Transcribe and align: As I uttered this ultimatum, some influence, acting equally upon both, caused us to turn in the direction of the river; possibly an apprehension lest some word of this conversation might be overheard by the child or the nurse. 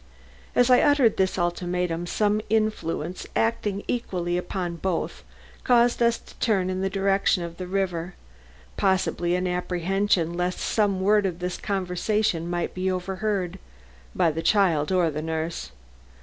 As 0.55 0.71
I 0.71 0.81
uttered 0.81 1.17
this 1.17 1.37
ultimatum, 1.37 2.07
some 2.07 2.41
influence, 2.49 3.27
acting 3.35 3.83
equally 3.87 4.35
upon 4.35 4.77
both, 4.77 5.23
caused 5.63 6.01
us 6.01 6.17
to 6.17 6.33
turn 6.37 6.71
in 6.71 6.81
the 6.81 6.89
direction 6.89 7.43
of 7.43 7.57
the 7.57 7.67
river; 7.67 8.15
possibly 8.77 9.35
an 9.35 9.45
apprehension 9.45 10.33
lest 10.33 10.57
some 10.57 11.01
word 11.01 11.27
of 11.27 11.37
this 11.37 11.57
conversation 11.57 12.49
might 12.49 12.73
be 12.73 12.89
overheard 12.89 13.59
by 14.15 14.31
the 14.31 14.41
child 14.41 14.91
or 14.91 15.11
the 15.11 15.21
nurse. 15.21 15.69